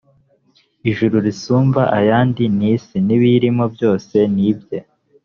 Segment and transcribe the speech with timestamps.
[0.89, 4.79] ijuru risumba ayandi n isi j n ibiyirimo byose ni ibye